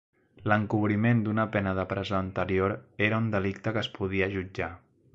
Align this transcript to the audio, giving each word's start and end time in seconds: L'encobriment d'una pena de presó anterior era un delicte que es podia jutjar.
L'encobriment 0.51 1.21
d'una 1.27 1.45
pena 1.57 1.75
de 1.81 1.85
presó 1.93 2.17
anterior 2.21 2.75
era 3.11 3.23
un 3.25 3.31
delicte 3.39 3.75
que 3.77 3.85
es 3.87 3.95
podia 4.01 4.35
jutjar. 4.39 4.77